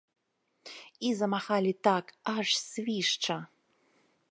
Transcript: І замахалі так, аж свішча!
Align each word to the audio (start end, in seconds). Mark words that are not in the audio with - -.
І 0.99 1.11
замахалі 1.19 1.73
так, 1.89 2.05
аж 2.35 2.47
свішча! 2.71 3.37